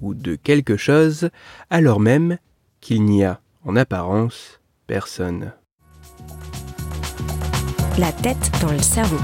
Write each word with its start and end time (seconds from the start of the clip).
ou 0.00 0.14
de 0.14 0.34
quelque 0.34 0.76
chose 0.76 1.30
alors 1.70 2.00
même 2.00 2.38
qu'il 2.80 3.04
n'y 3.04 3.24
a, 3.24 3.40
en 3.64 3.76
apparence, 3.76 4.60
personne. 4.86 5.52
La 7.98 8.12
tête 8.12 8.50
dans 8.60 8.72
le 8.72 8.78
cerveau. 8.78 9.18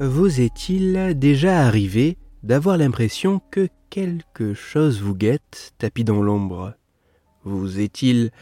Vous 0.00 0.40
est-il 0.40 1.18
déjà 1.18 1.60
arrivé 1.60 2.18
d'avoir 2.42 2.76
l'impression 2.76 3.40
que 3.50 3.68
quelque 3.90 4.52
chose 4.52 5.00
vous 5.00 5.14
guette 5.14 5.72
tapis 5.78 6.04
dans 6.04 6.20
l'ombre? 6.20 6.74
Vous 7.44 7.78
est-il 7.78 8.32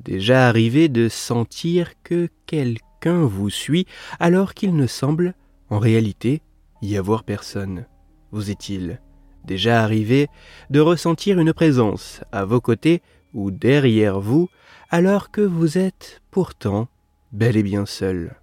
déjà 0.00 0.48
arrivé 0.48 0.88
de 0.88 1.08
sentir 1.08 1.92
que 2.02 2.28
quelqu'un 2.46 3.24
vous 3.24 3.50
suit 3.50 3.86
alors 4.18 4.54
qu'il 4.54 4.76
ne 4.76 4.86
semble, 4.86 5.34
en 5.70 5.78
réalité, 5.78 6.42
y 6.82 6.96
avoir 6.96 7.24
personne 7.24 7.86
Vous 8.32 8.50
est-il 8.50 9.00
déjà 9.44 9.82
arrivé 9.82 10.28
de 10.70 10.80
ressentir 10.80 11.38
une 11.38 11.52
présence 11.52 12.20
à 12.32 12.44
vos 12.44 12.60
côtés 12.60 13.00
ou 13.32 13.50
derrière 13.50 14.20
vous 14.20 14.48
alors 14.90 15.30
que 15.30 15.40
vous 15.40 15.78
êtes 15.78 16.20
pourtant 16.30 16.88
bel 17.32 17.56
et 17.56 17.62
bien 17.62 17.86
seul? 17.86 18.36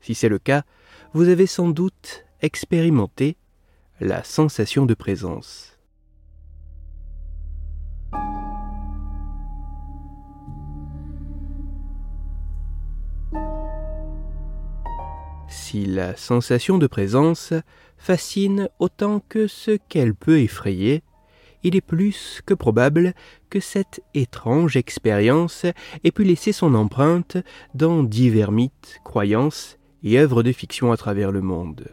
Si 0.00 0.14
c'est 0.14 0.28
le 0.28 0.38
cas, 0.38 0.62
vous 1.12 1.28
avez 1.28 1.46
sans 1.46 1.68
doute 1.68 2.24
expérimenté 2.40 3.36
la 4.00 4.22
sensation 4.24 4.86
de 4.86 4.94
présence. 4.94 5.73
La 15.74 16.14
sensation 16.14 16.78
de 16.78 16.86
présence 16.86 17.52
fascine 17.98 18.68
autant 18.78 19.20
que 19.28 19.48
ce 19.48 19.72
qu'elle 19.88 20.14
peut 20.14 20.38
effrayer, 20.38 21.02
il 21.64 21.74
est 21.74 21.80
plus 21.80 22.42
que 22.46 22.54
probable 22.54 23.12
que 23.50 23.58
cette 23.58 24.00
étrange 24.14 24.76
expérience 24.76 25.66
ait 26.04 26.12
pu 26.12 26.22
laisser 26.22 26.52
son 26.52 26.74
empreinte 26.74 27.38
dans 27.74 28.04
divers 28.04 28.52
mythes, 28.52 29.00
croyances 29.02 29.78
et 30.04 30.16
œuvres 30.20 30.44
de 30.44 30.52
fiction 30.52 30.92
à 30.92 30.96
travers 30.96 31.32
le 31.32 31.40
monde. 31.40 31.88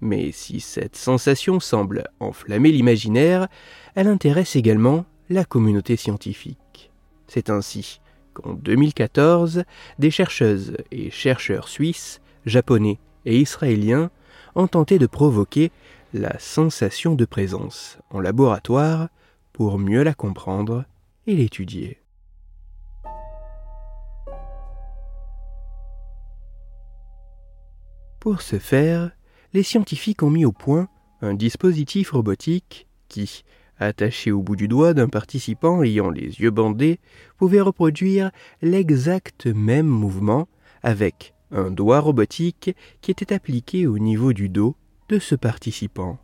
Mais 0.00 0.32
si 0.32 0.60
cette 0.60 0.96
sensation 0.96 1.60
semble 1.60 2.08
enflammer 2.20 2.72
l'imaginaire, 2.72 3.48
elle 3.94 4.08
intéresse 4.08 4.56
également 4.56 5.04
la 5.28 5.44
communauté 5.44 5.96
scientifique. 5.96 6.90
C'est 7.26 7.50
ainsi 7.50 8.00
qu'en 8.32 8.54
2014, 8.54 9.64
des 9.98 10.10
chercheuses 10.10 10.78
et 10.92 11.10
chercheurs 11.10 11.68
suisses, 11.68 12.22
japonais 12.46 12.98
et 13.28 13.38
israéliens 13.38 14.10
ont 14.54 14.66
tenté 14.66 14.98
de 14.98 15.06
provoquer 15.06 15.70
la 16.14 16.38
sensation 16.38 17.14
de 17.14 17.26
présence 17.26 17.98
en 18.10 18.20
laboratoire 18.20 19.08
pour 19.52 19.78
mieux 19.78 20.02
la 20.02 20.14
comprendre 20.14 20.84
et 21.26 21.36
l'étudier. 21.36 22.00
Pour 28.18 28.40
ce 28.40 28.58
faire, 28.58 29.10
les 29.52 29.62
scientifiques 29.62 30.22
ont 30.22 30.30
mis 30.30 30.46
au 30.46 30.52
point 30.52 30.88
un 31.20 31.34
dispositif 31.34 32.12
robotique 32.12 32.86
qui, 33.08 33.44
attaché 33.78 34.32
au 34.32 34.42
bout 34.42 34.56
du 34.56 34.68
doigt 34.68 34.94
d'un 34.94 35.08
participant 35.08 35.82
ayant 35.82 36.10
les 36.10 36.40
yeux 36.40 36.50
bandés, 36.50 36.98
pouvait 37.36 37.60
reproduire 37.60 38.30
l'exact 38.62 39.46
même 39.46 39.86
mouvement 39.86 40.48
avec 40.82 41.34
un 41.50 41.70
doigt 41.70 42.00
robotique 42.00 42.74
qui 43.00 43.10
était 43.10 43.32
appliqué 43.32 43.86
au 43.86 43.98
niveau 43.98 44.32
du 44.32 44.48
dos 44.48 44.76
de 45.08 45.18
ce 45.18 45.34
participant. 45.34 46.18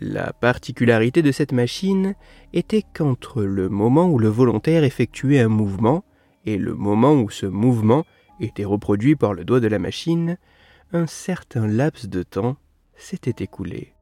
La 0.00 0.32
particularité 0.32 1.22
de 1.22 1.32
cette 1.32 1.52
machine 1.52 2.14
était 2.52 2.82
qu'entre 2.82 3.42
le 3.42 3.68
moment 3.68 4.06
où 4.08 4.18
le 4.18 4.28
volontaire 4.28 4.84
effectuait 4.84 5.40
un 5.40 5.48
mouvement 5.48 6.04
et 6.44 6.56
le 6.56 6.74
moment 6.74 7.14
où 7.14 7.30
ce 7.30 7.46
mouvement 7.46 8.04
était 8.40 8.64
reproduit 8.64 9.14
par 9.14 9.32
le 9.32 9.44
doigt 9.44 9.60
de 9.60 9.68
la 9.68 9.78
machine, 9.78 10.38
un 10.92 11.06
certain 11.06 11.66
laps 11.66 12.08
de 12.08 12.22
temps 12.22 12.56
s'était 12.96 13.44
écoulé. 13.44 13.94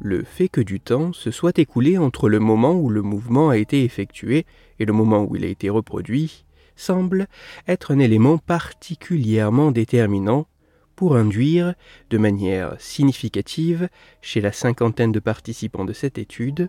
Le 0.00 0.22
fait 0.22 0.48
que 0.48 0.60
du 0.60 0.80
temps 0.80 1.12
se 1.12 1.30
soit 1.30 1.58
écoulé 1.58 1.98
entre 1.98 2.28
le 2.28 2.38
moment 2.38 2.74
où 2.74 2.88
le 2.88 3.02
mouvement 3.02 3.48
a 3.48 3.56
été 3.56 3.82
effectué 3.82 4.46
et 4.78 4.84
le 4.84 4.92
moment 4.92 5.24
où 5.24 5.34
il 5.34 5.44
a 5.44 5.48
été 5.48 5.68
reproduit 5.70 6.44
semble 6.76 7.26
être 7.66 7.92
un 7.92 7.98
élément 7.98 8.38
particulièrement 8.38 9.72
déterminant 9.72 10.46
pour 10.94 11.16
induire, 11.16 11.74
de 12.10 12.18
manière 12.18 12.74
significative, 12.80 13.88
chez 14.20 14.40
la 14.40 14.52
cinquantaine 14.52 15.12
de 15.12 15.20
participants 15.20 15.84
de 15.84 15.92
cette 15.92 16.18
étude, 16.18 16.68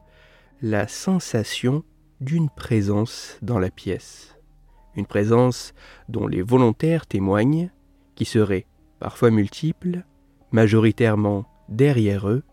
la 0.62 0.88
sensation 0.88 1.84
d'une 2.22 2.50
présence 2.50 3.38
dans 3.42 3.58
la 3.58 3.72
pièce. 3.72 4.38
Une 4.96 5.08
présence 5.08 5.74
dont 6.10 6.28
les 6.28 6.42
volontaires 6.42 7.08
témoignent, 7.08 7.72
qui 8.14 8.26
serait 8.26 8.68
parfois 9.00 9.32
multiple, 9.32 10.06
majoritairement 10.52 11.46
derrière 11.70 12.30
eux, 12.30 12.44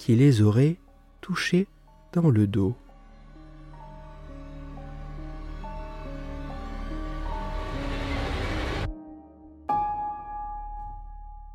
qui 0.00 0.16
les 0.16 0.40
aurait 0.40 0.78
touchés 1.20 1.66
dans 2.14 2.30
le 2.30 2.46
dos. 2.46 2.74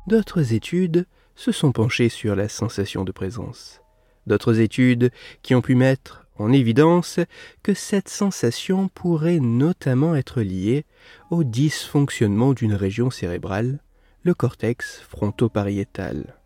D'autres 0.06 0.52
études 0.52 1.06
se 1.34 1.50
sont 1.50 1.72
penchées 1.72 2.08
sur 2.08 2.36
la 2.36 2.48
sensation 2.48 3.02
de 3.02 3.10
présence. 3.10 3.82
D'autres 4.28 4.60
études 4.60 5.10
qui 5.42 5.56
ont 5.56 5.60
pu 5.60 5.74
mettre 5.74 6.28
en 6.38 6.52
évidence 6.52 7.18
que 7.64 7.74
cette 7.74 8.08
sensation 8.08 8.86
pourrait 8.86 9.40
notamment 9.40 10.14
être 10.14 10.40
liée 10.40 10.84
au 11.30 11.42
dysfonctionnement 11.42 12.52
d'une 12.52 12.74
région 12.74 13.10
cérébrale, 13.10 13.80
le 14.22 14.34
cortex 14.34 15.00
fronto-pariétal. 15.00 16.36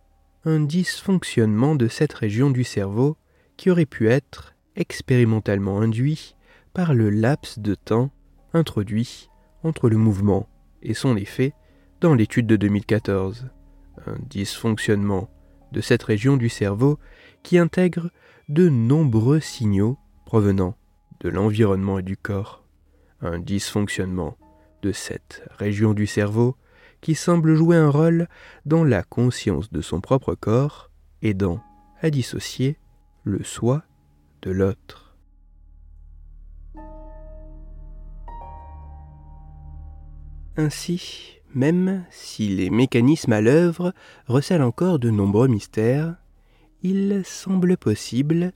Un 0.46 0.60
dysfonctionnement 0.60 1.74
de 1.74 1.86
cette 1.86 2.14
région 2.14 2.48
du 2.48 2.64
cerveau 2.64 3.18
qui 3.58 3.68
aurait 3.68 3.84
pu 3.84 4.08
être 4.08 4.54
expérimentalement 4.74 5.80
induit 5.82 6.34
par 6.72 6.94
le 6.94 7.10
laps 7.10 7.58
de 7.58 7.74
temps 7.74 8.10
introduit 8.54 9.28
entre 9.64 9.90
le 9.90 9.98
mouvement 9.98 10.48
et 10.82 10.94
son 10.94 11.14
effet 11.18 11.52
dans 12.00 12.14
l'étude 12.14 12.46
de 12.46 12.56
2014. 12.56 13.50
Un 14.06 14.16
dysfonctionnement 14.30 15.28
de 15.72 15.82
cette 15.82 16.04
région 16.04 16.38
du 16.38 16.48
cerveau 16.48 16.98
qui 17.42 17.58
intègre 17.58 18.10
de 18.48 18.70
nombreux 18.70 19.40
signaux 19.40 19.98
provenant 20.24 20.74
de 21.20 21.28
l'environnement 21.28 21.98
et 21.98 22.02
du 22.02 22.16
corps. 22.16 22.64
Un 23.20 23.38
dysfonctionnement 23.40 24.38
de 24.80 24.92
cette 24.92 25.44
région 25.58 25.92
du 25.92 26.06
cerveau 26.06 26.56
qui 27.00 27.14
semble 27.14 27.54
jouer 27.54 27.76
un 27.76 27.88
rôle 27.88 28.28
dans 28.66 28.84
la 28.84 29.02
conscience 29.02 29.70
de 29.72 29.80
son 29.80 30.00
propre 30.00 30.34
corps, 30.34 30.90
aidant 31.22 31.60
à 32.02 32.10
dissocier 32.10 32.76
le 33.24 33.42
soi 33.44 33.82
de 34.42 34.50
l'autre. 34.50 35.16
Ainsi, 40.56 41.38
même 41.54 42.04
si 42.10 42.48
les 42.48 42.70
mécanismes 42.70 43.32
à 43.32 43.40
l'œuvre 43.40 43.92
recèlent 44.26 44.62
encore 44.62 44.98
de 44.98 45.10
nombreux 45.10 45.48
mystères, 45.48 46.16
il 46.82 47.22
semble 47.24 47.76
possible 47.76 48.52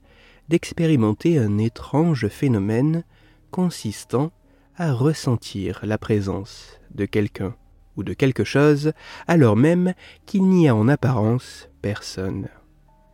d'expérimenter 0.49 1.37
un 1.37 1.57
étrange 1.57 2.27
phénomène 2.27 3.03
consistant 3.51 4.31
à 4.77 4.93
ressentir 4.93 5.79
la 5.83 5.97
présence 5.97 6.79
de 6.93 7.05
quelqu'un 7.05 7.55
ou 7.97 8.03
de 8.03 8.13
quelque 8.13 8.43
chose 8.43 8.93
alors 9.27 9.55
même 9.55 9.93
qu'il 10.25 10.47
n'y 10.47 10.67
a 10.67 10.75
en 10.75 10.87
apparence 10.87 11.69
personne. 11.81 12.47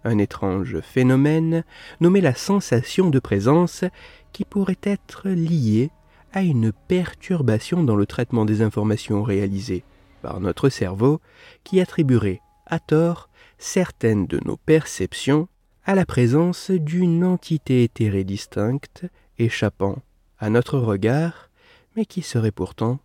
un 0.03 0.17
étrange 0.17 0.79
phénomène 0.81 1.63
nommé 1.99 2.21
la 2.21 2.33
sensation 2.33 3.09
de 3.09 3.19
présence 3.19 3.83
qui 4.31 4.45
pourrait 4.45 4.79
être 4.83 5.29
lié 5.29 5.91
à 6.33 6.41
une 6.41 6.71
perturbation 6.71 7.83
dans 7.83 7.95
le 7.95 8.05
traitement 8.05 8.45
des 8.45 8.61
informations 8.61 9.23
réalisées 9.23 9.83
par 10.21 10.39
notre 10.39 10.69
cerveau 10.69 11.19
qui 11.63 11.81
attribuerait 11.81 12.41
à 12.65 12.79
tort 12.79 13.29
certaines 13.57 14.27
de 14.27 14.39
nos 14.45 14.57
perceptions 14.57 15.47
à 15.85 15.95
la 15.95 16.05
présence 16.05 16.71
d'une 16.71 17.23
entité 17.23 17.83
éthérée 17.83 18.23
distincte 18.23 19.05
échappant 19.37 19.97
à 20.39 20.49
notre 20.49 20.77
regard 20.79 21.49
mais 21.95 22.05
qui 22.05 22.21
serait 22.21 22.51
pourtant 22.51 22.99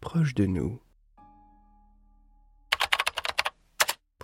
proche 0.00 0.34
de 0.34 0.46
nous. 0.46 0.78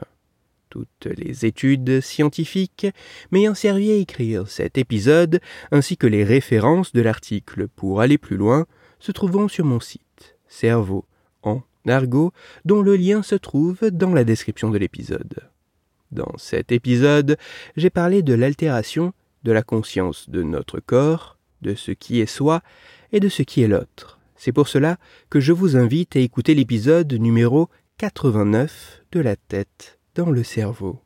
Toutes 0.68 1.06
les 1.06 1.46
études 1.46 2.00
scientifiques 2.00 2.88
m'ayant 3.30 3.54
servi 3.54 3.92
à 3.92 3.94
écrire 3.94 4.48
cet 4.48 4.78
épisode, 4.78 5.38
ainsi 5.70 5.96
que 5.96 6.08
les 6.08 6.24
références 6.24 6.92
de 6.92 7.02
l'article 7.02 7.68
pour 7.68 8.00
aller 8.00 8.18
plus 8.18 8.36
loin, 8.36 8.66
se 8.98 9.12
trouveront 9.12 9.46
sur 9.46 9.64
mon 9.64 9.78
site, 9.78 10.36
Cerveau 10.48 11.04
en 11.44 11.62
argot, 11.86 12.32
dont 12.64 12.82
le 12.82 12.96
lien 12.96 13.22
se 13.22 13.36
trouve 13.36 13.90
dans 13.92 14.12
la 14.12 14.24
description 14.24 14.70
de 14.70 14.78
l'épisode. 14.78 15.48
Dans 16.10 16.36
cet 16.36 16.72
épisode, 16.72 17.38
j'ai 17.76 17.90
parlé 17.90 18.22
de 18.22 18.34
l'altération 18.34 19.12
de 19.46 19.52
la 19.52 19.62
conscience 19.62 20.28
de 20.28 20.42
notre 20.42 20.80
corps, 20.80 21.38
de 21.62 21.76
ce 21.76 21.92
qui 21.92 22.20
est 22.20 22.26
soi 22.26 22.62
et 23.12 23.20
de 23.20 23.28
ce 23.28 23.42
qui 23.42 23.62
est 23.62 23.68
l'autre. 23.68 24.18
C'est 24.34 24.50
pour 24.50 24.66
cela 24.66 24.98
que 25.30 25.38
je 25.38 25.52
vous 25.52 25.76
invite 25.76 26.16
à 26.16 26.18
écouter 26.18 26.52
l'épisode 26.52 27.12
numéro 27.12 27.68
89 27.98 29.02
de 29.12 29.20
la 29.20 29.36
tête 29.36 30.00
dans 30.16 30.30
le 30.30 30.42
cerveau. 30.42 30.98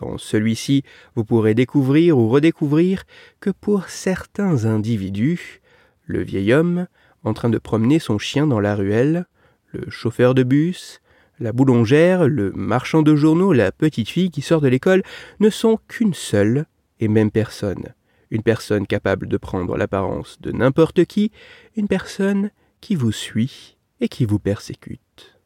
Dans 0.00 0.18
celui-ci, 0.18 0.82
vous 1.14 1.24
pourrez 1.24 1.54
découvrir 1.54 2.18
ou 2.18 2.28
redécouvrir 2.28 3.04
que 3.38 3.50
pour 3.50 3.88
certains 3.88 4.64
individus, 4.64 5.60
le 6.04 6.20
vieil 6.20 6.52
homme, 6.52 6.88
en 7.22 7.32
train 7.32 7.48
de 7.48 7.58
promener 7.58 8.00
son 8.00 8.18
chien 8.18 8.48
dans 8.48 8.60
la 8.60 8.74
ruelle, 8.74 9.26
le 9.70 9.88
chauffeur 9.88 10.34
de 10.34 10.42
bus, 10.42 11.00
la 11.38 11.52
boulangère, 11.52 12.26
le 12.26 12.50
marchand 12.50 13.02
de 13.02 13.14
journaux, 13.14 13.52
la 13.52 13.70
petite 13.70 14.08
fille 14.08 14.32
qui 14.32 14.42
sort 14.42 14.60
de 14.60 14.68
l'école 14.68 15.04
ne 15.38 15.48
sont 15.48 15.78
qu'une 15.86 16.12
seule 16.12 16.66
et 17.04 17.08
même 17.08 17.30
personne 17.30 17.94
une 18.34 18.42
personne 18.42 18.86
capable 18.86 19.28
de 19.28 19.36
prendre 19.36 19.76
l'apparence 19.76 20.40
de 20.40 20.50
n'importe 20.50 21.04
qui, 21.04 21.30
une 21.76 21.88
personne 21.88 22.50
qui 22.80 22.96
vous 22.96 23.12
suit 23.12 23.76
et 24.00 24.08
qui 24.08 24.24
vous 24.24 24.40
persécute. 24.40 25.38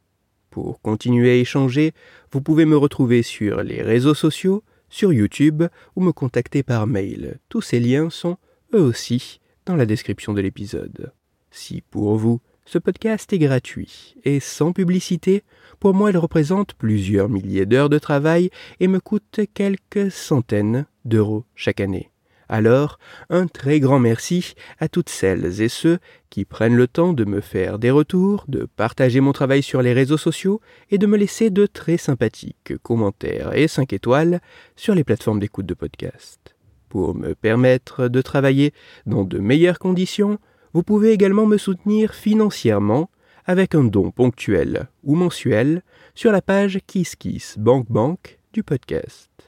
Pour 0.51 0.81
continuer 0.81 1.31
à 1.31 1.35
échanger, 1.35 1.93
vous 2.33 2.41
pouvez 2.41 2.65
me 2.65 2.77
retrouver 2.77 3.23
sur 3.23 3.63
les 3.63 3.83
réseaux 3.83 4.15
sociaux, 4.15 4.65
sur 4.89 5.13
YouTube 5.13 5.65
ou 5.95 6.03
me 6.03 6.13
contacter 6.13 6.63
par 6.63 6.87
mail. 6.87 7.39
Tous 7.51 7.61
ces 7.61 7.79
liens 7.79 8.09
sont, 8.09 8.39
eux 8.75 8.81
aussi, 8.81 9.41
dans 9.67 9.77
la 9.77 9.85
description 9.85 10.33
de 10.33 10.41
l'épisode. 10.41 11.13
Si 11.51 11.83
pour 11.91 12.17
vous, 12.17 12.41
ce 12.65 12.79
podcast 12.79 13.33
est 13.33 13.39
gratuit 13.39 14.15
et 14.25 14.41
sans 14.41 14.73
publicité, 14.73 15.43
pour 15.79 15.95
moi 15.95 16.11
il 16.11 16.19
représente 16.19 16.75
plusieurs 16.75 17.29
milliers 17.29 17.67
d'heures 17.67 17.89
de 17.89 17.99
travail 17.99 18.51
et 18.81 18.89
me 18.89 19.01
coûte 19.01 19.41
quelques 19.55 20.11
centaines 20.11 20.87
d'euros 21.09 21.45
chaque 21.55 21.81
année. 21.81 22.11
Alors, 22.49 22.99
un 23.29 23.47
très 23.47 23.79
grand 23.79 23.99
merci 23.99 24.55
à 24.79 24.89
toutes 24.89 25.11
celles 25.11 25.61
et 25.61 25.69
ceux 25.69 25.99
qui 26.31 26.47
prennent 26.47 26.77
le 26.77 26.89
temps 26.89 27.13
de 27.13 27.25
me 27.25 27.43
faire 27.43 27.79
des 27.79 27.91
retours, 27.91 28.45
de 28.49 28.67
partager 28.77 29.21
mon 29.21 29.33
travail 29.33 29.63
sur 29.63 29.83
les 29.83 29.93
réseaux 29.93 30.17
sociaux 30.17 30.61
et 30.91 30.97
de 30.97 31.07
me 31.07 31.19
laisser 31.19 31.51
de 31.51 31.67
très 31.67 31.99
sympathiques 31.99 32.73
commentaires 32.83 33.55
et 33.55 33.69
5 33.69 33.93
étoiles 33.93 34.41
sur 34.77 34.95
les 34.95 35.05
plateformes 35.05 35.41
d'écoute 35.41 35.67
de 35.67 35.75
podcast. 35.75 36.57
Pour 36.89 37.15
me 37.15 37.35
permettre 37.35 38.09
de 38.09 38.23
travailler 38.23 38.73
dans 39.05 39.25
de 39.25 39.39
meilleures 39.39 39.79
conditions, 39.79 40.39
vous 40.73 40.83
pouvez 40.83 41.13
également 41.13 41.45
me 41.45 41.59
soutenir 41.59 42.15
financièrement 42.15 43.11
avec 43.45 43.75
un 43.75 43.85
don 43.85 44.11
ponctuel 44.11 44.89
ou 45.05 45.17
mensuel 45.17 45.83
sur 46.15 46.33
la 46.33 46.41
page 46.41 46.79
KissKissBankBank 46.87 48.39
du 48.55 48.63
podcast. 48.63 49.48